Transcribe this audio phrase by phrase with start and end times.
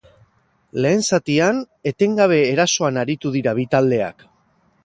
[0.85, 1.59] Lehen zatian
[1.93, 4.27] etengabe erasoan aritu dira bi taldeak.